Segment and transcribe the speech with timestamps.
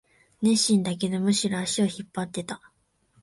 [0.41, 2.59] 熱心だけど、むしろ足を引っ張ってた